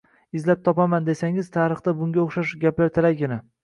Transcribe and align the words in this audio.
Izlab 0.37 0.63
topaman 0.69 1.05
desangiz, 1.11 1.53
tarixda 1.59 1.97
bunga 2.03 2.23
o‘xshash 2.27 2.59
gaplar 2.67 2.95
talaygina 3.01 3.45